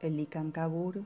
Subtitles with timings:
[0.00, 1.04] El Licancabur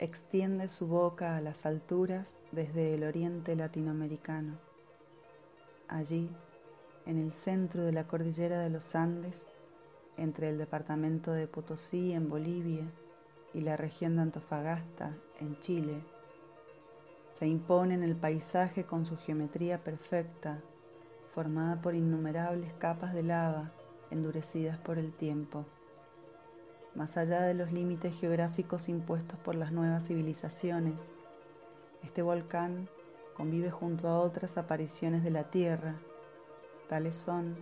[0.00, 4.58] extiende su boca a las alturas desde el oriente latinoamericano.
[5.86, 6.28] Allí,
[7.06, 9.46] en el centro de la cordillera de los Andes,
[10.16, 12.90] entre el departamento de Potosí en Bolivia
[13.54, 16.02] y la región de Antofagasta en Chile,
[17.30, 20.60] se impone el paisaje con su geometría perfecta,
[21.32, 23.70] formada por innumerables capas de lava
[24.10, 25.66] endurecidas por el tiempo
[26.94, 31.06] más allá de los límites geográficos impuestos por las nuevas civilizaciones.
[32.02, 32.88] Este volcán
[33.34, 35.94] convive junto a otras apariciones de la Tierra,
[36.88, 37.56] tales son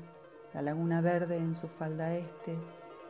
[0.53, 2.57] la Laguna Verde en su falda este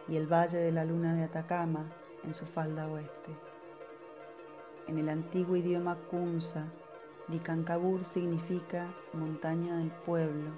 [0.09, 1.87] y el Valle de la Luna de Atacama
[2.25, 3.35] en su falda oeste.
[4.87, 6.67] En el antiguo idioma Kunza,
[7.29, 10.51] Licancabur significa montaña del pueblo,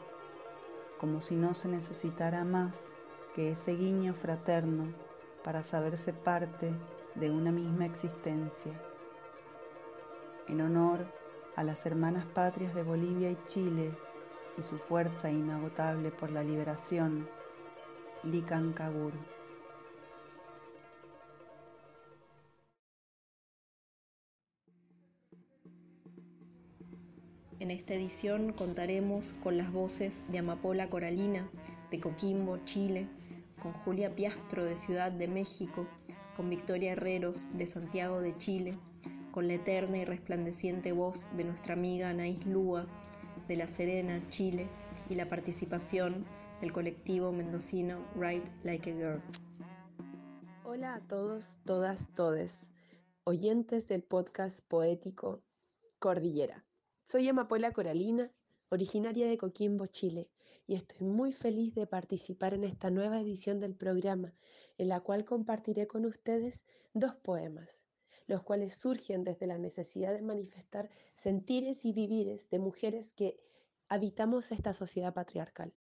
[0.99, 2.77] como si no se necesitara más
[3.35, 4.87] que ese guiño fraterno
[5.45, 6.73] para saberse parte
[7.15, 8.73] de una misma existencia.
[10.49, 11.07] En honor
[11.57, 13.93] a las hermanas patrias de Bolivia y Chile
[14.59, 17.29] y su fuerza inagotable por la liberación,
[18.23, 19.13] Licancabur.
[27.63, 31.49] En esta edición contaremos con las voces de Amapola Coralina,
[31.93, 33.07] de Coquimbo, Chile,
[33.63, 35.87] con Julia Piastro de Ciudad de México,
[36.37, 38.73] con Victoria Herreros de Santiago de Chile,
[39.31, 42.87] con la eterna y resplandeciente voz de nuestra amiga Anaís Lúa
[43.47, 44.69] de La Serena, Chile,
[45.09, 46.25] y la participación
[46.61, 49.21] del colectivo mendocino Ride Like a Girl.
[50.65, 52.67] Hola a todos, todas, todes,
[53.25, 55.43] oyentes del podcast poético
[55.99, 56.65] Cordillera.
[57.05, 58.33] Soy Amapola Coralina,
[58.71, 60.31] originaria de Coquimbo, Chile,
[60.67, 64.35] y estoy muy feliz de participar en esta nueva edición del programa,
[64.79, 66.65] en la cual compartiré con ustedes
[66.95, 67.85] dos poemas,
[68.27, 73.39] los cuales surgen desde la necesidad de manifestar sentires y vivires de mujeres que
[73.89, 75.75] habitamos esta sociedad patriarcal.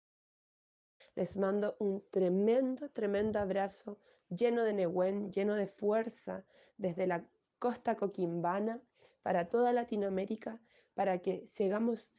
[1.15, 3.99] Les mando un tremendo, tremendo abrazo
[4.29, 6.45] lleno de Nehuen, lleno de fuerza
[6.77, 7.25] desde la
[7.59, 8.81] costa coquimbana
[9.21, 10.59] para toda Latinoamérica
[10.93, 12.11] para que sigamos,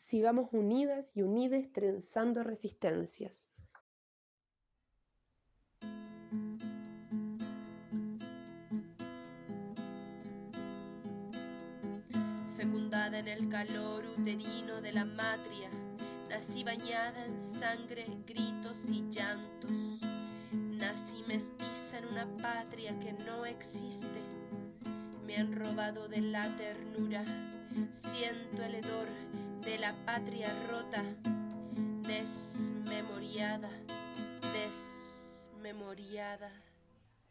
[0.53, 3.49] unidas y unides trenzando resistencias.
[12.57, 15.69] Fecundada en el calor uterino de la matria,
[16.29, 20.01] nací bañada en sangre, gritos y llantos.
[20.53, 24.21] Nací mestiza en una patria que no existe.
[25.27, 27.25] Me han robado de la ternura
[27.93, 29.09] siento el hedor
[29.65, 31.05] de la patria rota,
[32.07, 33.71] desmemoriada,
[34.53, 36.51] desmemoriada.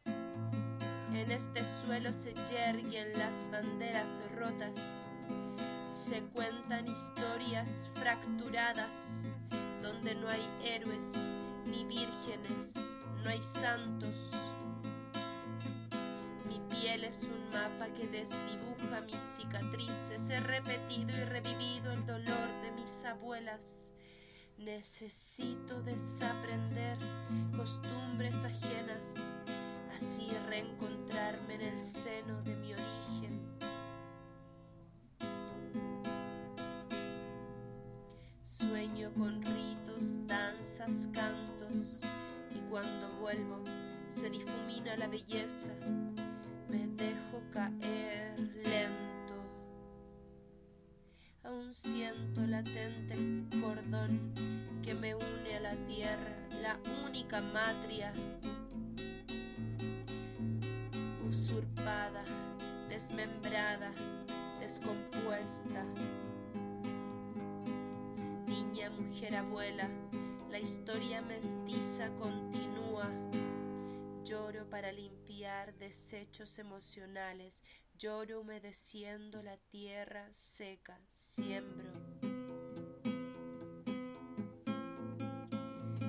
[0.06, 5.03] En este suelo se yerguen las banderas rotas,
[5.85, 9.31] se cuentan historias fracturadas,
[9.81, 11.34] donde no hay héroes
[11.66, 14.31] ni vírgenes, no hay santos
[16.81, 20.30] piel es un mapa que desdibuja mis cicatrices.
[20.30, 23.94] He repetido y revivido el dolor de mis abuelas.
[24.58, 26.97] Necesito desaprender
[27.56, 29.16] costumbres ajenas,
[29.96, 33.42] así reencontrarme en el seno de mi origen.
[38.44, 42.02] Sueño con ritos, danzas, cantos,
[42.56, 43.62] y cuando vuelvo
[44.08, 45.72] se difumina la belleza
[51.71, 54.33] Siento latente el cordón
[54.83, 58.12] que me une a la tierra, la única matria.
[61.29, 62.25] Usurpada,
[62.89, 63.94] desmembrada,
[64.59, 65.85] descompuesta.
[68.47, 69.89] Niña, mujer, abuela,
[70.50, 73.09] la historia mestiza continúa
[74.25, 77.63] Lloro para limpiar desechos emocionales,
[78.01, 81.92] lloro humedeciendo la tierra seca, siembro.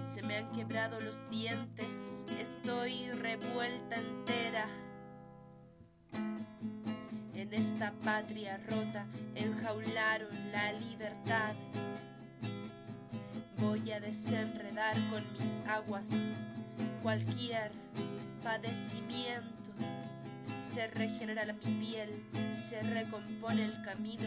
[0.03, 4.71] Se me han quebrado los dientes, estoy revuelta entera.
[7.35, 11.55] En esta patria rota enjaularon la libertad.
[13.59, 16.09] Voy a desenredar con mis aguas
[17.03, 17.71] cualquier
[18.43, 19.62] padecimiento.
[20.73, 22.09] Se regenera la piel,
[22.57, 24.25] se recompone el camino.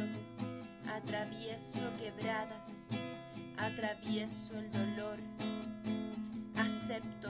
[0.87, 2.87] Atravieso quebradas,
[3.57, 5.17] atravieso el dolor.
[6.55, 7.29] Acepto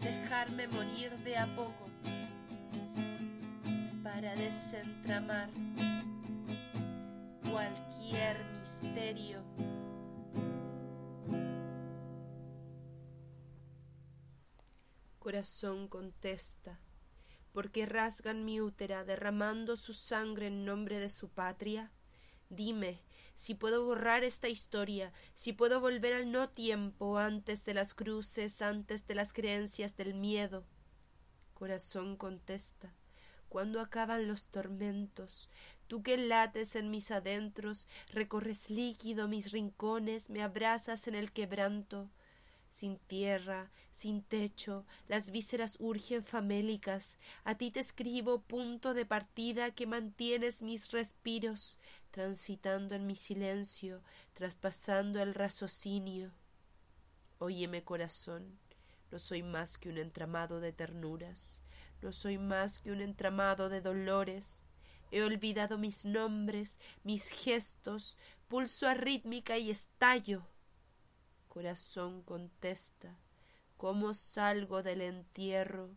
[0.00, 1.86] dejarme morir de a poco.
[4.36, 5.48] desentramar
[7.50, 9.42] cualquier misterio.
[15.18, 16.78] Corazón contesta,
[17.56, 21.90] porque rasgan mi útera derramando su sangre en nombre de su patria?
[22.50, 23.00] Dime,
[23.34, 28.60] si puedo borrar esta historia, si puedo volver al no tiempo antes de las cruces,
[28.60, 30.66] antes de las creencias del miedo.
[31.54, 32.94] Corazón contesta,
[33.48, 35.48] cuando acaban los tormentos,
[35.86, 42.10] tú que lates en mis adentros, recorres líquido mis rincones, me abrazas en el quebranto,
[42.70, 47.18] sin tierra, sin techo, las vísceras urgen famélicas.
[47.44, 51.78] A ti te escribo punto de partida que mantienes mis respiros,
[52.10, 54.02] transitando en mi silencio,
[54.34, 56.32] traspasando el raciocinio.
[57.38, 58.58] Óyeme, corazón,
[59.10, 61.62] no soy más que un entramado de ternuras,
[62.02, 64.66] no soy más que un entramado de dolores.
[65.12, 68.18] He olvidado mis nombres, mis gestos,
[68.48, 70.46] pulso arrítmica y estallo
[71.56, 73.16] corazón contesta,
[73.78, 75.88] ¿cómo salgo del entierro?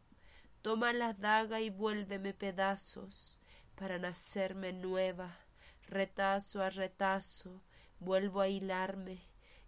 [0.62, 3.40] Toma la daga y vuélveme pedazos
[3.76, 5.38] para nacerme nueva,
[5.86, 7.62] retazo a retazo,
[8.00, 9.20] vuelvo a hilarme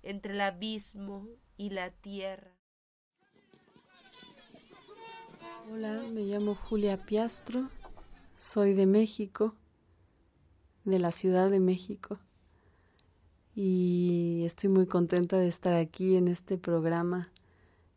[0.02, 1.28] entre el abismo
[1.58, 2.56] y la tierra.
[5.70, 7.70] Hola, me llamo Julia Piastro,
[8.38, 9.56] soy de México,
[10.86, 12.18] de la Ciudad de México
[13.56, 17.30] y estoy muy contenta de estar aquí en este programa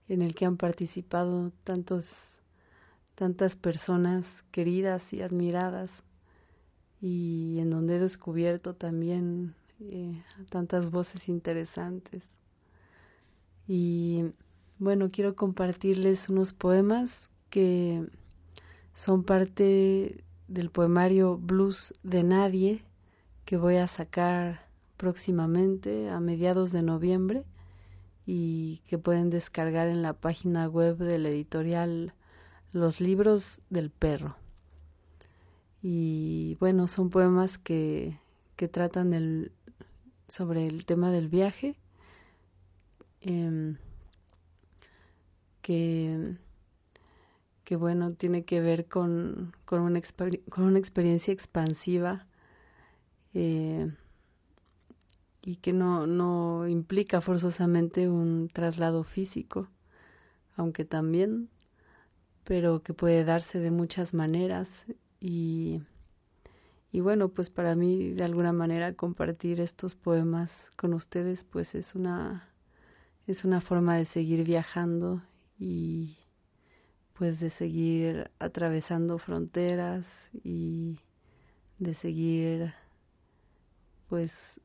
[0.08, 2.38] en el que han participado tantos
[3.14, 6.02] tantas personas queridas y admiradas
[7.00, 12.24] y en donde he descubierto también eh, tantas voces interesantes.
[13.68, 14.24] Y
[14.78, 18.04] bueno quiero compartirles unos poemas que
[18.94, 22.84] son parte del poemario Blues de Nadie
[23.44, 24.63] que voy a sacar
[24.96, 27.44] próximamente a mediados de noviembre
[28.26, 32.14] y que pueden descargar en la página web de la editorial
[32.73, 34.37] Los libros del perro.
[35.82, 38.19] Y bueno, son poemas que,
[38.56, 39.52] que tratan el,
[40.29, 41.76] sobre el tema del viaje,
[43.20, 43.76] em,
[45.61, 46.37] que,
[47.64, 50.00] que bueno, tiene que ver con, con, una,
[50.50, 52.26] con una experiencia expansiva.
[53.35, 53.93] Eh,
[55.44, 59.69] y que no, no implica forzosamente un traslado físico,
[60.56, 61.50] aunque también,
[62.44, 64.87] pero que puede darse de muchas maneras.
[65.20, 65.82] Y,
[66.93, 71.94] y bueno, pues para mí de alguna manera compartir estos poemas con ustedes pues es
[71.94, 72.49] una
[73.26, 75.23] es una forma de seguir viajando
[75.58, 76.19] y
[77.14, 80.99] pues de seguir atravesando fronteras y
[81.79, 82.75] de seguir
[84.09, 84.61] pues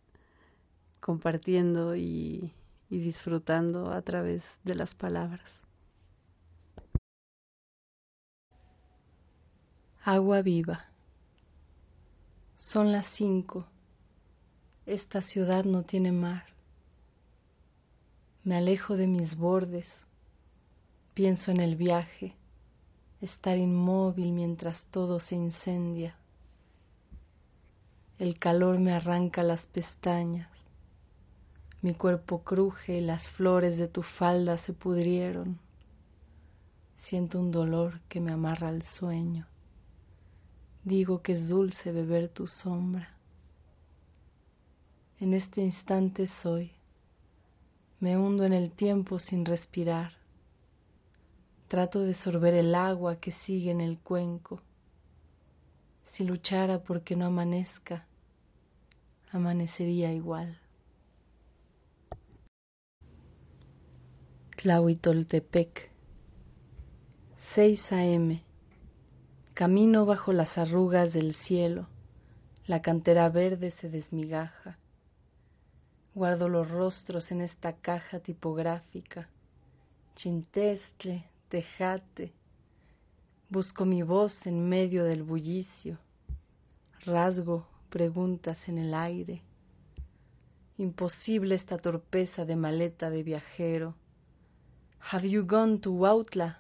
[1.00, 2.54] compartiendo y,
[2.90, 5.62] disfrutando a través de las palabras.
[10.04, 10.86] Agua viva.
[12.58, 13.66] Son las cinco.
[14.86, 16.46] Esta ciudad no tiene mar.
[18.44, 20.06] Me alejo de mis bordes.
[21.14, 22.36] Pienso en el viaje,
[23.22, 26.16] estar inmóvil mientras todo se incendia.
[28.18, 30.69] El calor me arranca las pestañas.
[31.82, 35.60] Mi cuerpo cruje y las flores de tu falda se pudrieron.
[36.98, 39.48] Siento un dolor que me amarra al sueño.
[40.84, 43.16] Digo que es dulce beber tu sombra.
[45.22, 46.72] En este instante soy.
[48.02, 50.14] Me hundo en el tiempo sin respirar.
[51.70, 54.62] Trato de sorber el agua que sigue en el cuenco.
[56.06, 58.06] Si luchara porque no amanezca,
[59.32, 60.60] amanecería igual.
[64.62, 65.90] Tlahuitoltepec,
[67.38, 68.44] 6 a.m.
[69.54, 71.88] Camino bajo las arrugas del cielo,
[72.68, 74.78] la cantera verde se desmigaja.
[76.14, 79.30] Guardo los rostros en esta caja tipográfica,
[80.18, 82.34] chintestle, tejate.
[83.48, 86.00] Busco mi voz en medio del bullicio,
[87.06, 89.42] rasgo preguntas en el aire.
[90.78, 93.96] Imposible esta torpeza de maleta de viajero
[95.00, 96.60] Have you gone to Huautla?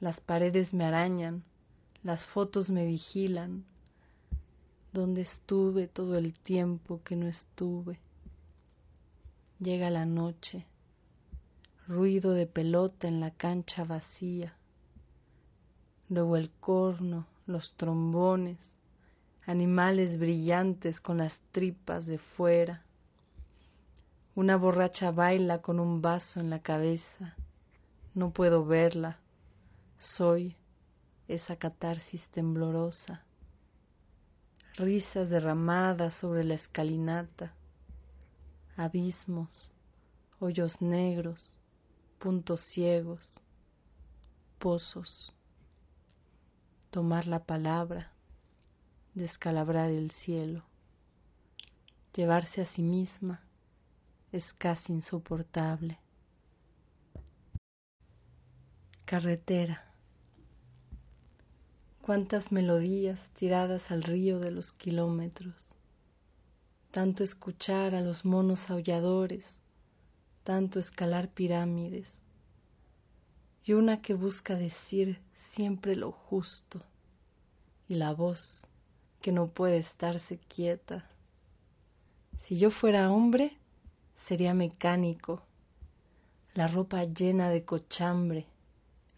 [0.00, 1.42] Las paredes me arañan,
[2.04, 3.64] las fotos me vigilan.
[4.92, 7.98] ¿Dónde estuve todo el tiempo que no estuve?
[9.58, 10.66] Llega la noche,
[11.88, 14.54] ruido de pelota en la cancha vacía.
[16.08, 18.76] Luego el corno, los trombones,
[19.46, 22.84] animales brillantes con las tripas de fuera.
[24.38, 27.34] Una borracha baila con un vaso en la cabeza.
[28.14, 29.18] No puedo verla.
[29.96, 30.54] Soy
[31.26, 33.24] esa catarsis temblorosa.
[34.76, 37.52] Risas derramadas sobre la escalinata.
[38.76, 39.72] Abismos,
[40.38, 41.58] hoyos negros,
[42.20, 43.40] puntos ciegos,
[44.60, 45.34] pozos.
[46.92, 48.12] Tomar la palabra,
[49.14, 50.62] descalabrar el cielo,
[52.14, 53.42] llevarse a sí misma
[54.30, 55.98] es casi insoportable.
[59.06, 59.84] Carretera.
[62.02, 65.64] Cuántas melodías tiradas al río de los kilómetros.
[66.90, 69.60] Tanto escuchar a los monos aulladores,
[70.44, 72.20] tanto escalar pirámides.
[73.64, 76.82] Y una que busca decir siempre lo justo.
[77.86, 78.68] Y la voz
[79.22, 81.08] que no puede estarse quieta.
[82.38, 83.56] Si yo fuera hombre,
[84.18, 85.42] sería mecánico,
[86.52, 88.46] la ropa llena de cochambre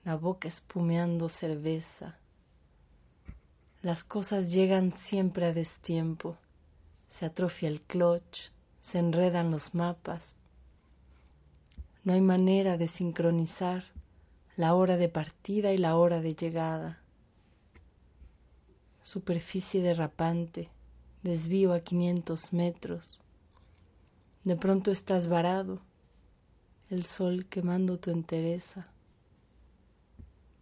[0.04, 2.16] la boca espumeando cerveza.
[3.82, 6.36] Las cosas llegan siempre a destiempo,
[7.08, 10.34] se atrofia el clutch, se enredan los mapas.
[12.04, 13.84] No hay manera de sincronizar
[14.56, 16.98] la hora de partida y la hora de llegada.
[19.02, 20.68] Superficie derrapante,
[21.22, 23.20] desvío a 500 metros.
[24.44, 25.80] De pronto estás varado,
[26.88, 28.88] el sol quemando tu entereza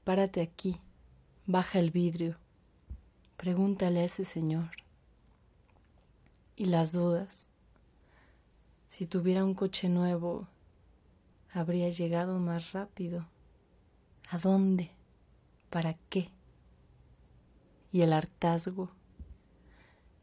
[0.08, 0.80] párate aquí,
[1.44, 2.38] baja el vidrio,
[3.37, 4.70] pregúntale a ese señor.
[6.56, 7.47] Y las dudas,
[8.88, 10.49] si tuviera un coche nuevo,
[11.52, 13.26] habría llegado más rápido.
[14.30, 14.90] ¿A dónde?
[15.68, 16.30] ¿Para qué?
[17.92, 18.88] Y el hartazgo,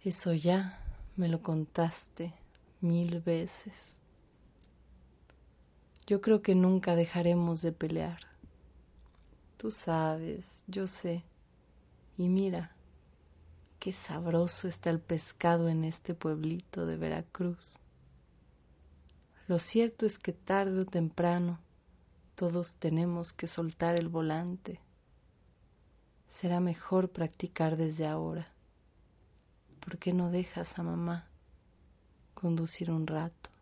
[0.04, 0.80] eso ya
[1.16, 2.34] me lo contaste
[2.86, 3.98] mil veces.
[6.08, 8.20] Yo creo que nunca dejaremos de pelear.
[9.58, 11.24] Tú sabes, yo sé.
[12.18, 12.76] Y mira,
[13.80, 17.80] qué sabroso está el pescado en este pueblito de Veracruz.
[19.48, 21.60] Lo cierto es que tarde o temprano
[22.36, 24.80] todos tenemos que soltar el volante.
[26.28, 28.48] Será mejor practicar desde ahora.
[29.80, 31.28] ¿Por qué no dejas a mamá
[32.36, 33.55] conducir un rato?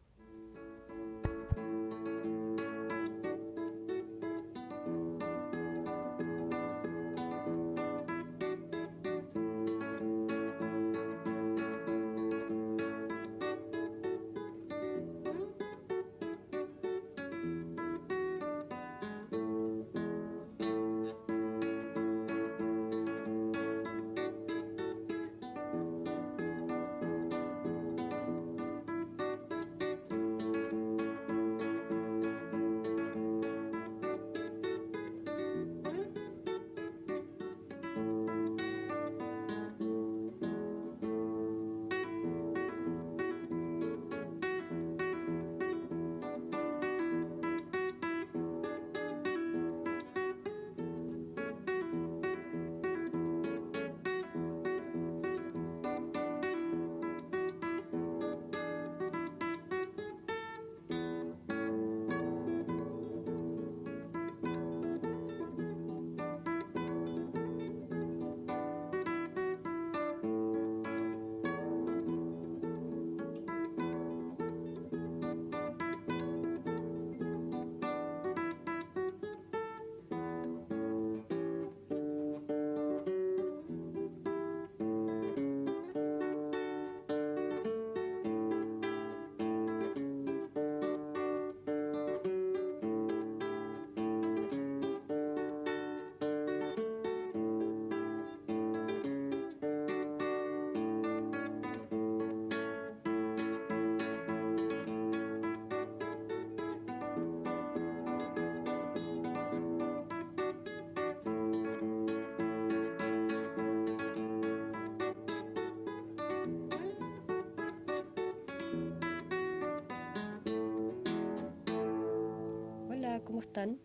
[123.33, 123.79] ¿Cómo están?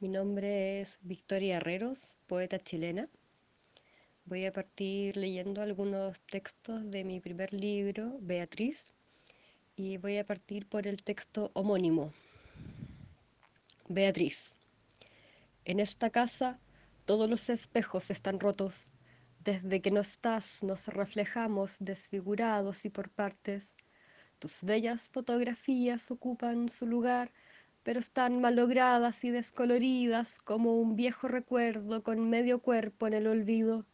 [0.00, 3.08] Mi nombre es Victoria Herreros, poeta chilena.
[4.24, 8.84] Voy a partir leyendo algunos textos de mi primer libro, Beatriz,
[9.76, 12.12] y voy a partir por el texto homónimo.
[13.88, 14.50] Beatriz.
[15.64, 16.58] En esta casa
[17.04, 18.88] todos los espejos están rotos,
[19.38, 23.72] Desde que no estás nos reflejamos desfigurados y por partes.
[24.40, 27.30] Tus bellas fotografías ocupan su lugar,
[27.84, 33.84] pero están malogradas y descoloridas como un viejo recuerdo con medio cuerpo en el olvido.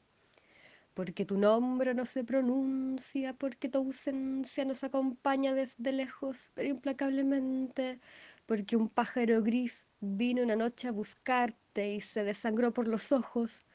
[0.94, 7.98] Porque tu nombre no se pronuncia, porque tu ausencia nos acompaña desde lejos, pero implacablemente,
[8.46, 13.66] porque un pájaro gris vino una noche a buscarte y se desangró por los ojos,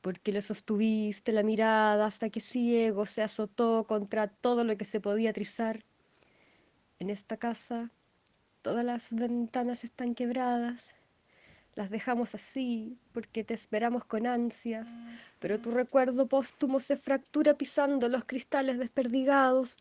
[0.00, 5.00] porque le sostuviste la mirada hasta que ciego se azotó contra todo lo que se
[5.00, 5.84] podía trizar.
[6.98, 7.90] En esta casa
[8.62, 10.94] todas las ventanas están quebradas,
[11.74, 14.88] las dejamos así porque te esperamos con ansias,
[15.38, 19.76] pero tu recuerdo póstumo se fractura pisando los cristales desperdigados,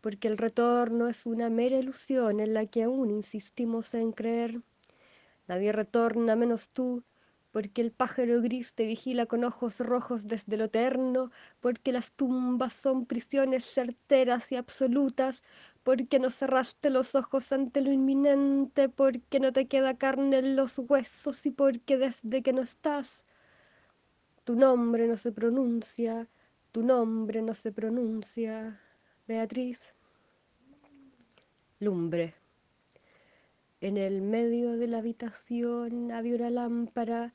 [0.00, 4.62] porque el retorno es una mera ilusión en la que aún insistimos en creer.
[5.48, 7.02] Nadie retorna menos tú,
[7.50, 11.30] porque el pájaro gris te vigila con ojos rojos desde lo eterno,
[11.60, 15.42] porque las tumbas son prisiones certeras y absolutas,
[15.86, 20.80] porque no cerraste los ojos ante lo inminente, porque no te queda carne en los
[20.80, 23.24] huesos y porque desde que no estás,
[24.42, 26.26] tu nombre no se pronuncia,
[26.72, 28.80] tu nombre no se pronuncia,
[29.28, 29.94] Beatriz.
[31.78, 32.34] Lumbre.
[33.80, 37.32] En el medio de la habitación había una lámpara.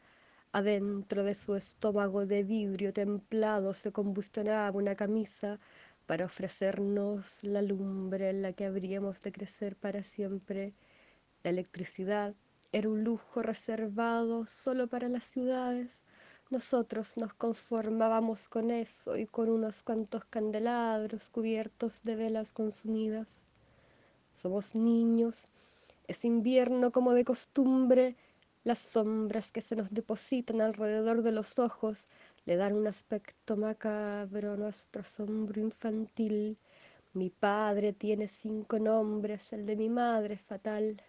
[0.51, 5.57] Adentro de su estómago de vidrio templado se combustionaba una camisa
[6.11, 10.73] para ofrecernos la lumbre en la que habríamos de crecer para siempre.
[11.41, 12.35] La electricidad
[12.73, 16.03] era un lujo reservado solo para las ciudades.
[16.49, 23.29] Nosotros nos conformábamos con eso y con unos cuantos candelabros cubiertos de velas consumidas.
[24.33, 25.47] Somos niños.
[26.09, 28.17] Es invierno como de costumbre
[28.65, 32.05] las sombras que se nos depositan alrededor de los ojos
[32.45, 36.57] le dan un aspecto macabro nuestro asombro infantil.
[37.13, 41.01] Mi padre tiene cinco nombres, el de mi madre es fatal.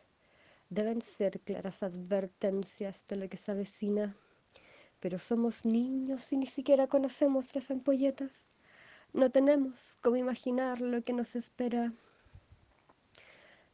[0.68, 4.14] Deben ser claras advertencias de lo que se avecina.
[5.00, 8.52] Pero somos niños y ni siquiera conocemos las ampolletas.
[9.14, 11.92] No tenemos cómo imaginar lo que nos espera.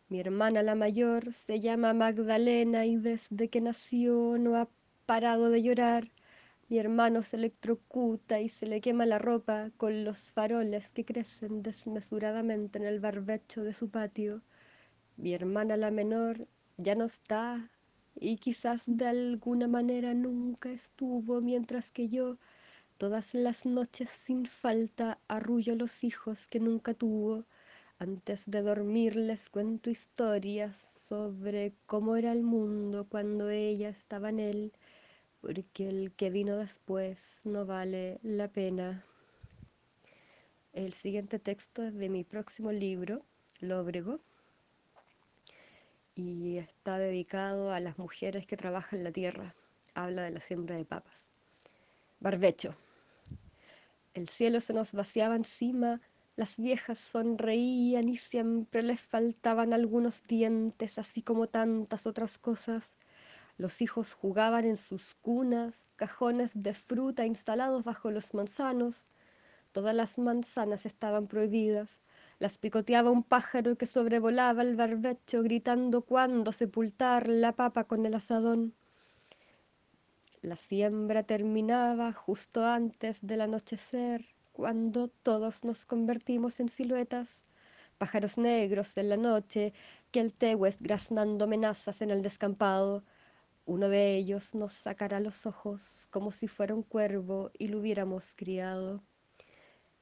[0.08, 4.68] Mi hermana la mayor se llama Magdalena y desde que nació no ha
[5.06, 6.10] parado de llorar.
[6.68, 11.62] Mi hermano se electrocuta y se le quema la ropa con los faroles que crecen
[11.62, 14.42] desmesuradamente en el barbecho de su patio.
[15.16, 17.70] Mi hermana la menor ya no está
[18.14, 22.36] y quizás de alguna manera nunca estuvo, mientras que yo
[22.98, 27.46] todas las noches sin falta arrullo los hijos que nunca tuvo
[27.98, 34.40] antes de dormir les cuento historias sobre cómo era el mundo cuando ella estaba en
[34.40, 34.72] él,
[35.40, 39.04] porque el que vino después no vale la pena.
[40.72, 43.24] El siguiente texto es de mi próximo libro,
[43.60, 44.20] Lóbrego,
[46.14, 49.54] y está dedicado a las mujeres que trabajan la tierra.
[49.94, 51.14] Habla de la siembra de papas.
[52.20, 52.74] Barbecho.
[54.14, 56.00] El cielo se nos vaciaba encima
[56.38, 62.96] las viejas sonreían y siempre les faltaban algunos dientes, así como tantas otras cosas.
[63.58, 69.08] Los hijos jugaban en sus cunas, cajones de fruta instalados bajo los manzanos.
[69.72, 72.00] Todas las manzanas estaban prohibidas.
[72.38, 78.14] Las picoteaba un pájaro que sobrevolaba el barbecho gritando cuándo sepultar la papa con el
[78.14, 78.74] asadón.
[80.40, 87.44] La siembra terminaba justo antes del anochecer cuando todos nos convertimos en siluetas,
[87.98, 89.72] pájaros negros en la noche,
[90.12, 93.02] que el tehues graznando amenazas en el descampado.
[93.68, 98.34] Uno de ellos nos sacará los ojos como si fuera un cuervo y lo hubiéramos
[98.34, 99.02] criado.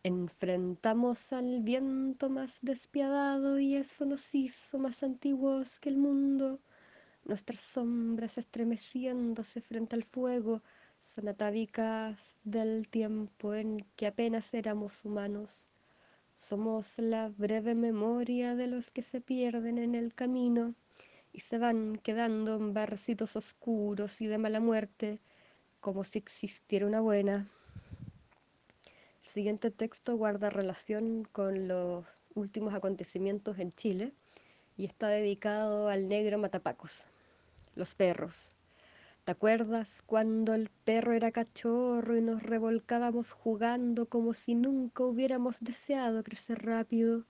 [0.04, 6.60] Enfrentamos al viento más despiadado y eso nos hizo más antiguos que el mundo.
[7.24, 10.62] Nuestras sombras estremeciéndose frente al fuego,
[11.02, 15.50] son atávicas del tiempo en que apenas éramos humanos.
[16.38, 20.76] Somos la breve memoria de los que se pierden en el camino
[21.36, 25.20] y se van quedando en barcitos oscuros y de mala muerte,
[25.80, 27.46] como si existiera una buena.
[29.22, 34.14] El siguiente texto guarda relación con los últimos acontecimientos en Chile
[34.78, 37.04] y está dedicado al negro Matapacos,
[37.74, 38.50] los perros.
[39.24, 45.58] ¿Te acuerdas cuando el perro era cachorro y nos revolcábamos jugando como si nunca hubiéramos
[45.60, 47.26] deseado crecer rápido?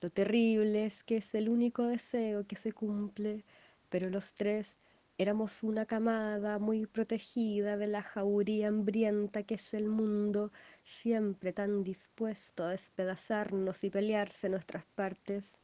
[0.00, 3.44] Lo terrible es que es el único deseo que se cumple,
[3.88, 4.76] pero los tres
[5.20, 10.52] Éramos una camada muy protegida de la jauría hambrienta que es el mundo,
[10.84, 15.56] siempre tan dispuesto a despedazarnos y pelearse nuestras partes.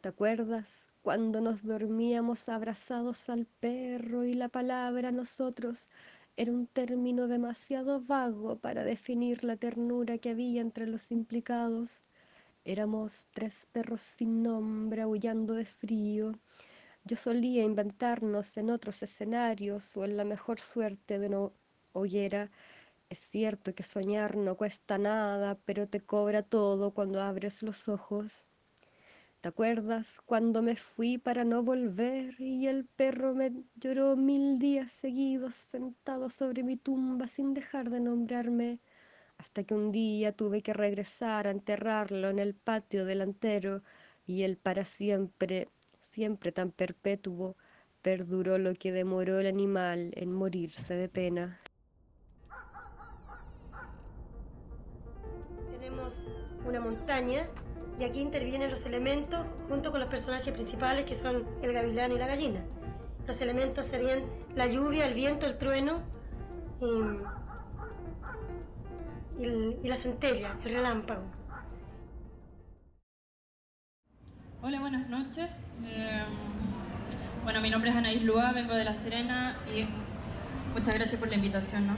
[0.00, 5.88] ¿Te acuerdas cuando nos dormíamos abrazados al perro y la palabra nosotros
[6.36, 12.03] era un término demasiado vago para definir la ternura que había entre los implicados?
[12.64, 16.32] Éramos tres perros sin nombre aullando de frío
[17.06, 21.52] yo solía inventarnos en otros escenarios o en la mejor suerte de no
[21.92, 22.50] oyera.
[23.10, 28.46] Es cierto que soñar no cuesta nada, pero te cobra todo cuando abres los ojos.
[29.42, 34.90] ¿Te acuerdas cuando me fui para no volver y el perro me lloró mil días
[34.90, 38.80] seguidos sentado sobre mi tumba sin dejar de nombrarme?
[39.38, 43.82] Hasta que un día tuve que regresar a enterrarlo en el patio delantero
[44.26, 45.68] y él para siempre
[46.14, 47.56] siempre tan perpetuo,
[48.02, 51.60] perduró lo que demoró el animal en morirse de pena.
[55.72, 56.14] Tenemos
[56.66, 57.48] una montaña
[57.98, 62.18] y aquí intervienen los elementos junto con los personajes principales que son el gavilán y
[62.18, 62.64] la gallina.
[63.26, 64.22] Los elementos serían
[64.54, 66.02] la lluvia, el viento, el trueno
[66.80, 67.43] y,
[69.38, 71.22] la centella, el relámpago.
[74.62, 75.50] Hola, buenas noches.
[75.84, 76.22] Eh,
[77.42, 79.86] bueno, mi nombre es Anaís Lua, vengo de La Serena y
[80.72, 81.86] muchas gracias por la invitación.
[81.86, 81.96] ¿no?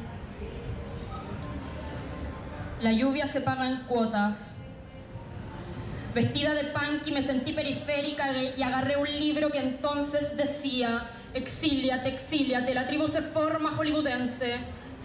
[2.82, 4.52] La lluvia se paga en cuotas.
[6.14, 12.74] Vestida de punky me sentí periférica y agarré un libro que entonces decía, exíliate, exíliate,
[12.74, 14.56] la tribu se forma hollywoodense.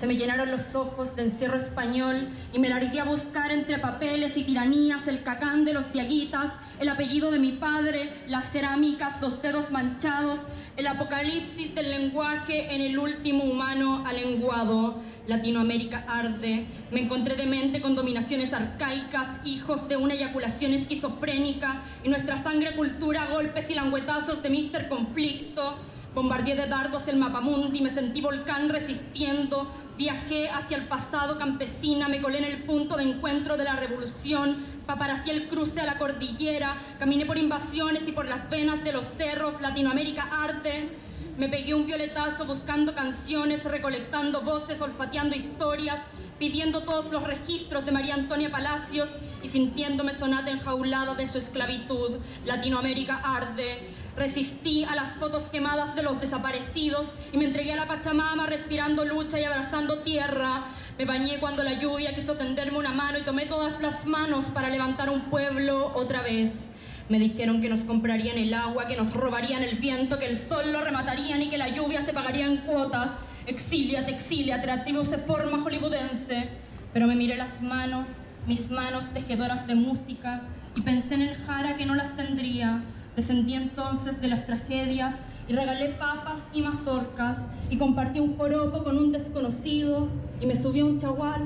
[0.02, 4.36] Se me llenaron los ojos de encierro español y me largué a buscar entre papeles
[4.36, 9.44] y tiranías el cacán de los diaguitas, el apellido de mi padre, las cerámicas, los
[9.44, 10.40] dedos manchados,
[10.76, 15.00] el apocalipsis del lenguaje en el último humano alenguado.
[15.28, 16.66] Latinoamérica arde.
[16.90, 23.28] Me encontré demente con dominaciones arcaicas, hijos de una eyaculación esquizofrénica y nuestra sangre cultura
[23.28, 25.78] golpes y languetazos de Mister Conflicto.
[26.14, 32.22] Bombardeé de dardos el mapamundi, me sentí volcán resistiendo, viajé hacia el pasado campesina, me
[32.22, 36.76] colé en el punto de encuentro de la revolución, paparacé el cruce a la cordillera,
[37.00, 40.90] caminé por invasiones y por las venas de los cerros, Latinoamérica arte,
[41.38, 46.00] me pegué un violetazo buscando canciones, recolectando voces, olfateando historias,
[46.38, 49.10] pidiendo todos los registros de María Antonia Palacios
[49.42, 52.18] y sintiéndome sonata enjaulada de su esclavitud.
[52.46, 53.80] Latinoamérica arde,
[54.16, 59.06] Resistí a las fotos quemadas de los desaparecidos y me entregué a la Pachamama respirando
[59.06, 60.66] lucha y abrazando tierra.
[60.98, 64.70] Me bañé cuando la lluvia quiso tenderme una mano y tomé todas las manos para
[64.70, 66.68] levantar un pueblo otra vez.
[67.08, 70.74] Me dijeron que nos comprarían el agua, que nos robarían el viento, que el sol
[70.74, 73.12] lo rematarían y que la lluvia se pagaría en cuotas.
[73.48, 76.50] Exíliate, exíliate, la tribu se forma hollywoodense.
[76.94, 78.10] Pero me miré las manos,
[78.46, 80.42] mis manos tejedoras de música,
[80.76, 82.82] y pensé en el jara que no las tendría
[83.16, 85.16] Descendí entonces de las tragedias
[85.48, 90.08] y regalé papas y mazorcas y compartí un joropo con un desconocido
[90.40, 91.42] y me subí a un chagual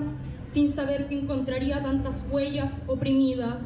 [0.54, 3.58] sin saber que encontraría tantas huellas oprimidas.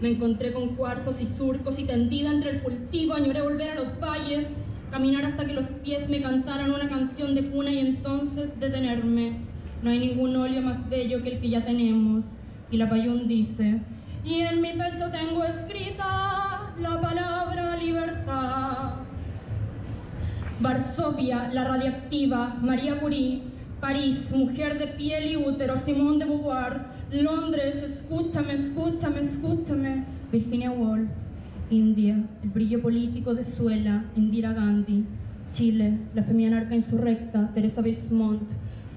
[0.00, 3.98] Me encontré con cuarzos y surcos y tendida entre el cultivo añoré volver a los
[4.00, 4.46] valles,
[4.90, 9.38] caminar hasta que los pies me cantaran una canción de cuna y entonces detenerme.
[9.82, 12.24] No hay ningún óleo más bello que el que ya tenemos.
[12.70, 13.80] Y la payún dice,
[14.24, 18.92] y en mi pecho tengo escrita la palabra libertad.
[20.60, 23.42] Varsovia, la radiactiva, María Curie,
[23.80, 31.08] París, mujer de piel y útero, Simón de Beauvoir, Londres, escúchame, escúchame, escúchame, Virginia Woolf,
[31.70, 35.06] India, el brillo político de Suela, Indira Gandhi,
[35.52, 38.42] Chile, la femianarca insurrecta, Teresa Bismont,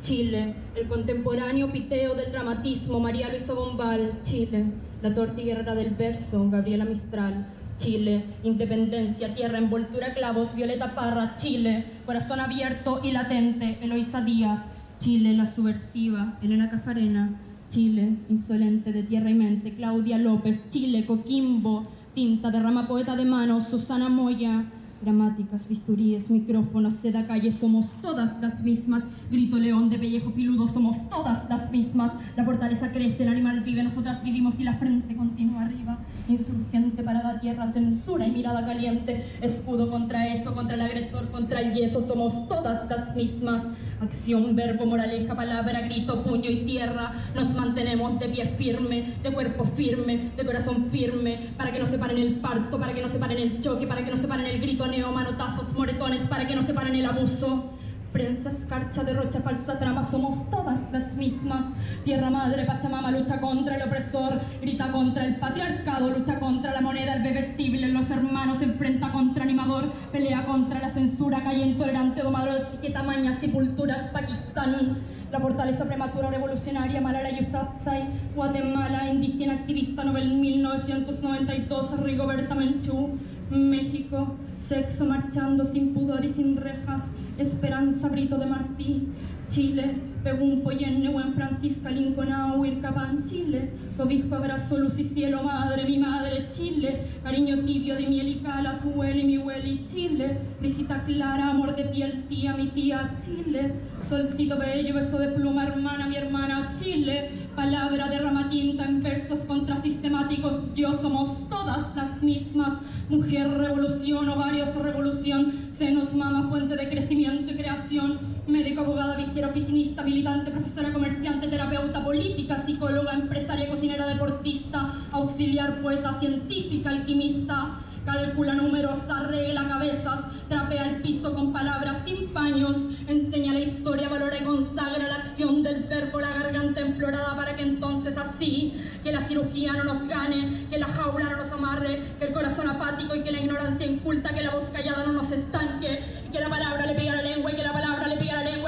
[0.02, 4.66] Chile, el contemporáneo piteo del dramatismo, María Luisa Bombal, Chile,
[5.04, 7.46] la tortiguera del verso, Gabriela Mistral,
[7.78, 14.62] Chile, independencia, tierra, envoltura, clavos, Violeta Parra, Chile, corazón abierto y latente, Eloisa Díaz,
[15.00, 17.38] Chile, la subversiva, Elena Cafarena,
[17.70, 23.60] Chile, insolente de tierra y mente, Claudia López, Chile, Coquimbo, tinta, derrama poeta de mano,
[23.60, 24.64] Susana Moya,
[25.04, 29.04] gramáticas, bisturíes, micrófonos, seda calle, somos todas las mismas.
[29.30, 32.14] Grito león de pellejo piludo, somos todas las mismas.
[32.38, 36.00] La fortaleza crece, el animal vive, nosotras vivimos y la frente continúa arriba.
[36.30, 39.26] Insurgente, parada tierra, censura y mirada caliente.
[39.42, 43.64] Escudo contra eso, contra el agresor, contra el yeso, somos todas las mismas.
[44.02, 47.14] Acción, verbo, moraleja, palabra, grito, puño y tierra.
[47.36, 51.98] Nos mantenemos de pie firme, de cuerpo firme, de corazón firme, para que no se
[51.98, 54.46] paren el parto, para que no se paren el choque, para que no se paren
[54.46, 57.72] el grito manotazos, moretones para que no separen el abuso.
[58.12, 61.66] Prensa, escarcha, derrocha, falsa trama, somos todas las mismas.
[62.04, 67.16] Tierra madre, Pachamama lucha contra el opresor, grita contra el patriarcado, lucha contra la moneda,
[67.16, 73.02] el bebestible, los hermanos, enfrenta contra animador, pelea contra la censura, calle intolerante, domador etiqueta,
[73.02, 75.00] mañas, sepulturas, Pakistán.
[75.32, 83.18] La fortaleza prematura revolucionaria Malala Yousafzai, Guatemala, indígena activista Nobel 1992, Rigoberta Menchú,
[83.50, 84.36] México,
[84.68, 87.04] sexo marchando sin pudor y sin rejas,
[87.38, 89.08] Esperanza Brito de Martí,
[89.50, 95.98] Chile, Pegún Poyenne, Buen Francisca, Lincoln, Capán, Chile, cobijo, abrazo, luz y cielo, madre, mi
[95.98, 101.76] madre, Chile, cariño tibio de miel y cala, y mi y Chile, visita clara, amor
[101.76, 103.74] de piel, tía, mi tía, Chile,
[104.10, 110.74] solcito bello, beso de pluma, hermana, mi hermana, Chile, palabra de ramatinta en versos contrasistemáticos,
[110.76, 117.56] yo somos todas las mismas, mujer, revolución, ovarios, revolución, senos, mama, fuente de crecimiento y
[117.56, 125.82] creación, médico, abogada, vigera, oficinista, militante, profesora, comerciante, terapeuta, política, psicóloga, empresaria, cocinera, deportista, auxiliar,
[125.82, 133.54] poeta, científica, alquimista, calcula números, arregla cabezas, trapea el piso con palabras sin paños, enseña
[133.54, 138.16] la historia, valora y consagra la acción del verbo, la garganta enflorada para que entonces
[138.16, 138.74] así,
[139.04, 142.70] que la cirugía no nos gane, que la jaula no nos amarre, que el corazón
[142.70, 146.50] apático y que la ignorancia inculta, que la voz callada no nos estanque, que la
[146.50, 148.63] palabra le pegue a la lengua y que la palabra le pegue a la lengua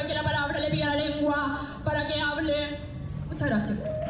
[1.26, 2.78] lengua para que hable.
[3.30, 4.05] Muchas gracias.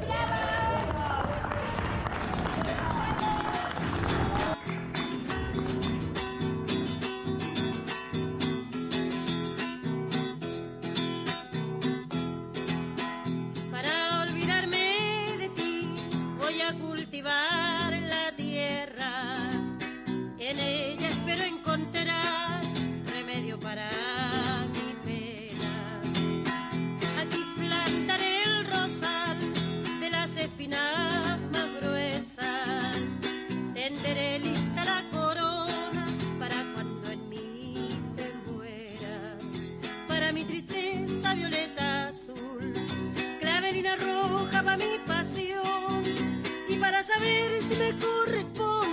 [47.25, 48.84] Serán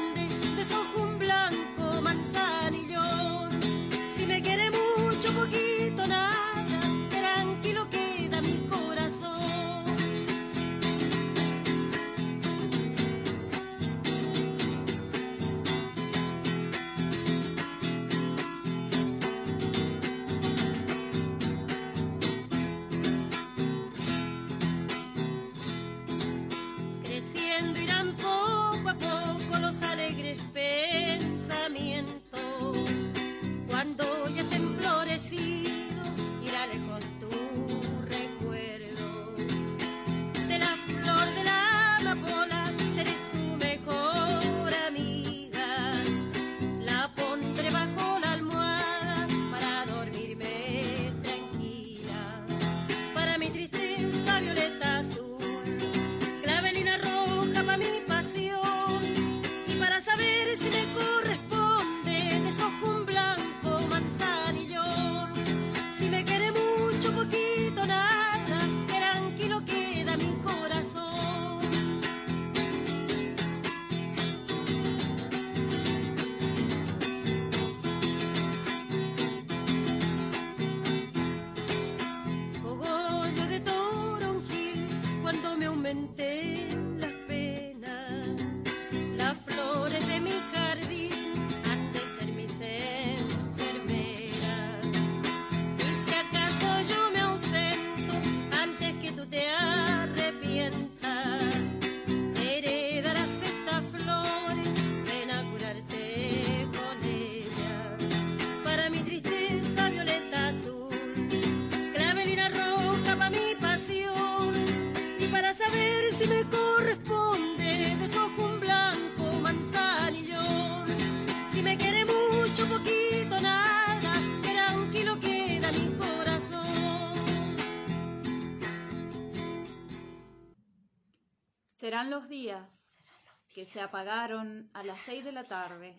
[133.72, 135.96] se apagaron a las seis de la tarde.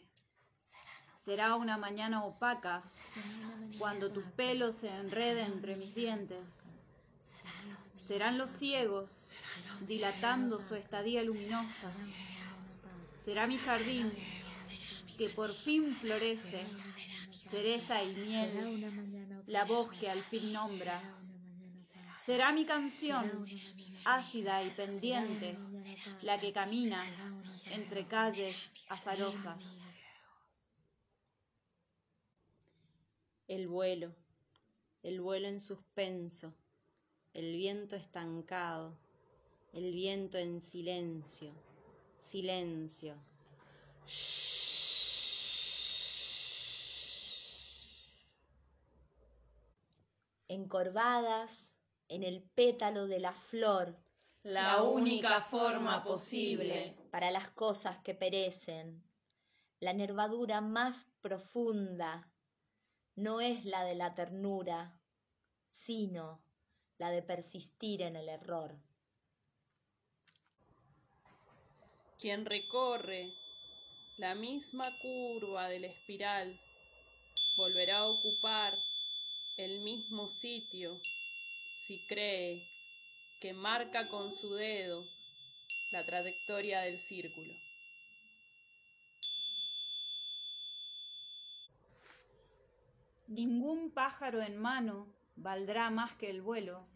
[1.18, 2.84] Será una mañana opaca
[3.80, 6.46] cuando tus pelos se enreden entre mis dientes.
[8.08, 9.32] Serán los ciegos
[9.88, 11.90] dilatando su estadía luminosa.
[13.24, 14.12] Será mi jardín
[15.18, 16.66] que por fin florece,
[17.50, 21.02] cereza y miel, la voz que al fin nombra.
[22.26, 23.32] Será mi canción,
[24.06, 25.56] ácida y pendiente,
[26.22, 27.06] la que camina
[27.74, 28.56] entre calles
[28.88, 29.64] azarosas.
[33.48, 34.14] El vuelo,
[35.02, 36.54] el vuelo en suspenso,
[37.34, 38.96] el viento estancado,
[39.74, 41.52] el viento en silencio,
[42.20, 43.16] silencio.
[50.48, 51.76] Encorvadas
[52.08, 53.98] en el pétalo de la flor,
[54.44, 59.02] la única forma posible para las cosas que perecen,
[59.80, 62.30] la nervadura más profunda
[63.16, 65.00] no es la de la ternura,
[65.70, 66.44] sino
[66.98, 68.76] la de persistir en el error.
[72.20, 73.34] Quien recorre
[74.18, 76.60] la misma curva de la espiral
[77.56, 78.78] volverá a ocupar
[79.58, 81.00] el mismo sitio
[81.76, 82.68] si cree
[83.44, 85.06] que marca con su dedo
[85.92, 87.54] la trayectoria del círculo.
[93.28, 96.88] Ningún pájaro en mano valdrá más que el vuelo,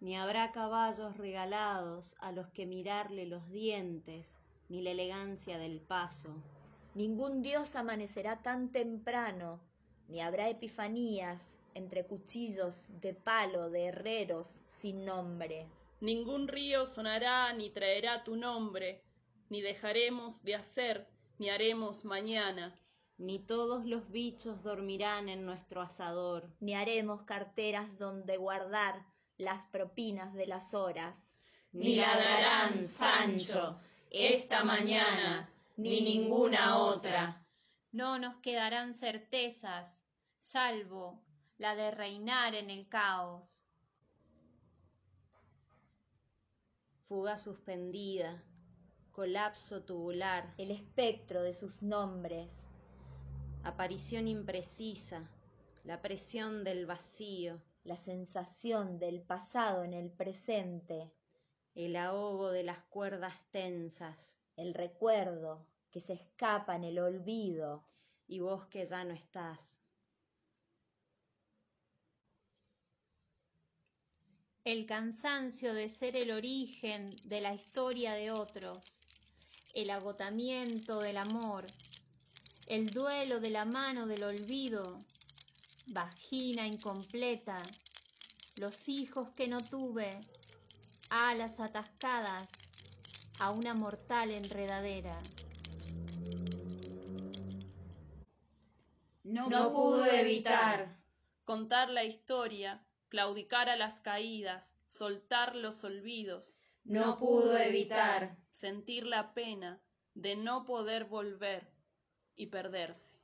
[0.00, 6.42] ni habrá caballos regalados a los que mirarle los dientes, ni la elegancia del paso.
[6.96, 9.60] Ningún dios amanecerá tan temprano,
[10.08, 15.68] ni habrá epifanías entre cuchillos de palo de herreros sin nombre.
[16.00, 19.02] Ningún río sonará ni traerá tu nombre,
[19.50, 21.06] ni dejaremos de hacer,
[21.38, 22.74] ni haremos mañana.
[23.18, 29.06] Ni todos los bichos dormirán en nuestro asador, ni haremos carteras donde guardar
[29.38, 31.34] las propinas de las horas.
[31.72, 33.78] Ni ladrarán, Sancho,
[34.10, 37.46] esta mañana, ni ninguna otra.
[37.92, 40.04] No nos quedarán certezas,
[40.38, 41.25] salvo
[41.58, 43.62] la de reinar en el caos.
[47.08, 48.42] Fuga suspendida,
[49.12, 52.66] colapso tubular, el espectro de sus nombres,
[53.62, 55.30] aparición imprecisa,
[55.84, 61.10] la presión del vacío, la sensación del pasado en el presente,
[61.74, 67.86] el ahogo de las cuerdas tensas, el recuerdo que se escapa en el olvido.
[68.28, 69.85] Y vos que ya no estás.
[74.66, 78.82] El cansancio de ser el origen de la historia de otros,
[79.74, 81.70] el agotamiento del amor,
[82.66, 85.04] el duelo de la mano del olvido,
[85.86, 87.62] vagina incompleta,
[88.56, 90.24] los hijos que no tuve,
[91.10, 92.50] alas atascadas
[93.38, 95.16] a una mortal enredadera.
[99.22, 100.88] No, no pudo evitar
[101.44, 106.58] contar la historia claudicar a las caídas, soltar los olvidos.
[106.84, 109.80] No pudo evitar sentir la pena
[110.14, 111.72] de no poder volver
[112.34, 113.16] y perderse.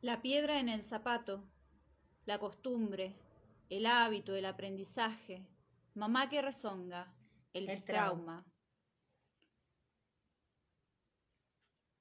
[0.00, 1.44] La piedra en el zapato,
[2.24, 3.16] la costumbre,
[3.68, 5.46] el hábito, el aprendizaje,
[5.94, 7.12] mamá que rezonga,
[7.52, 8.46] el, El trauma.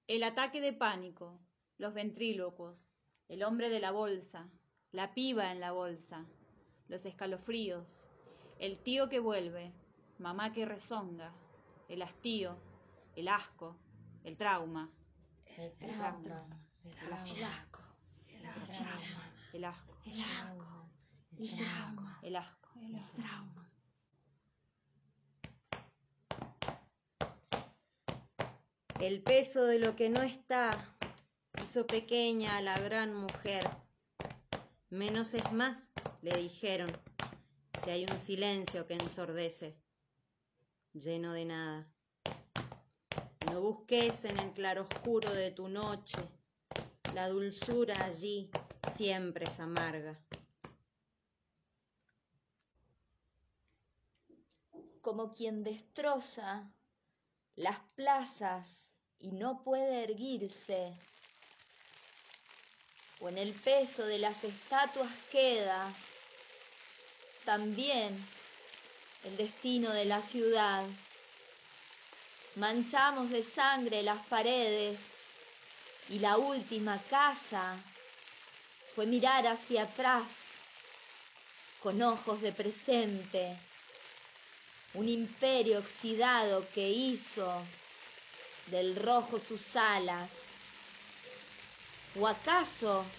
[0.07, 1.39] El ataque de pánico,
[1.77, 2.89] los ventrílocos,
[3.29, 4.49] el hombre de la bolsa,
[4.91, 6.25] la piba en la bolsa,
[6.87, 8.05] los escalofríos,
[8.59, 9.73] el tío que vuelve,
[10.17, 11.33] mamá que rezonga,
[11.89, 12.57] el hastío,
[13.15, 13.77] el asco,
[14.23, 14.89] el trauma,
[15.57, 16.45] el trauma,
[16.83, 17.81] el el asco,
[18.27, 19.21] el asco,
[19.53, 20.89] el asco, el asco,
[21.37, 22.69] el trauma, el asco.
[22.79, 23.63] el trauma.
[28.99, 30.71] El peso de lo que no está
[31.67, 33.69] hizo pequeña a la gran mujer.
[34.89, 35.91] Menos es más,
[36.21, 36.89] le dijeron,
[37.77, 39.75] si hay un silencio que ensordece,
[40.93, 41.85] lleno de nada.
[43.51, 46.21] No busques en el claroscuro de tu noche,
[47.13, 48.49] la dulzura allí
[48.93, 50.17] siempre es amarga.
[55.01, 56.71] Como quien destroza
[57.57, 58.87] las plazas
[59.19, 60.93] y no puede erguirse,
[63.19, 65.91] o en el peso de las estatuas queda
[67.45, 68.15] también
[69.23, 70.83] el destino de la ciudad.
[72.55, 74.99] Manchamos de sangre las paredes
[76.09, 77.75] y la última casa
[78.95, 80.25] fue mirar hacia atrás
[81.81, 83.55] con ojos de presente,
[84.95, 87.47] un imperio oxidado que hizo
[88.67, 90.46] del rojo sus alas.
[92.19, 93.13] ¿O acaso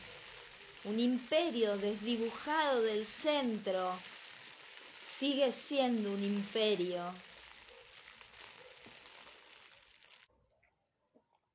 [0.83, 4.03] un imperio desdibujado del centro
[5.01, 7.23] sigue siendo un imperio?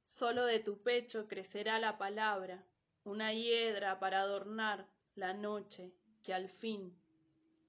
[0.05, 2.63] Solo de tu pecho crecerá la palabra,
[3.03, 5.91] una hiedra para adornar la noche
[6.23, 6.97] que al fin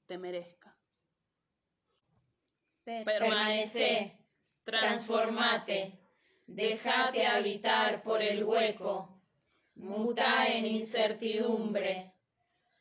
[0.07, 0.73] te merezca.
[2.85, 4.17] Permanece,
[4.65, 5.99] transformate,
[6.47, 9.14] déjate habitar por el hueco,
[9.77, 12.13] muta en incertidumbre,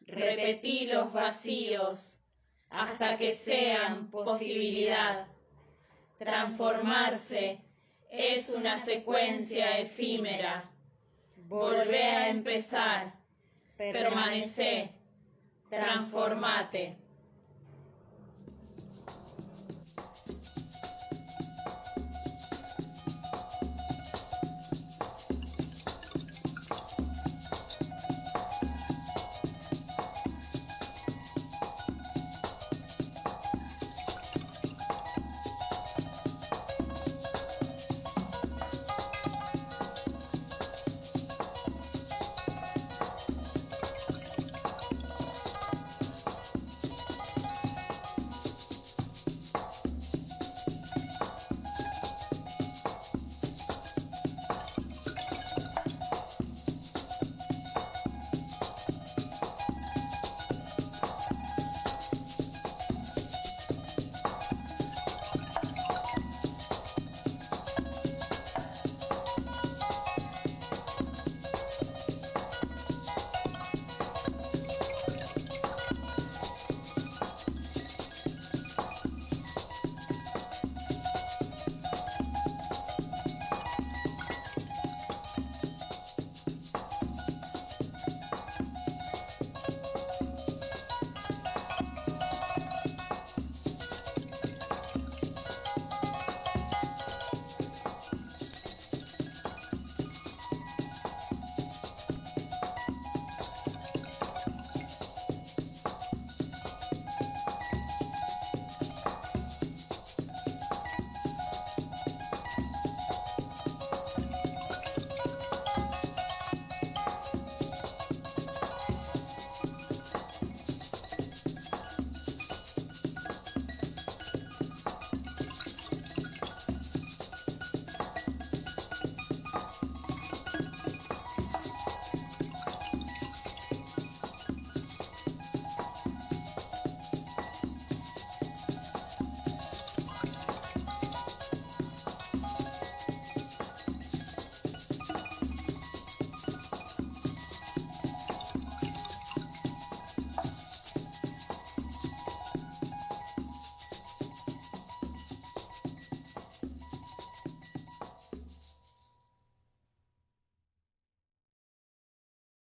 [0.01, 2.17] repetí los vacíos
[2.69, 5.27] hasta que sean posibilidad.
[6.17, 7.59] Transformarse
[8.09, 10.69] es una secuencia efímera.
[11.35, 13.13] Volvé a empezar,
[13.77, 14.91] permanece,
[15.69, 17.02] transformate.